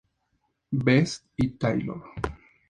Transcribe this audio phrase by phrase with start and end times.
[0.71, 2.01] Best y Taylor.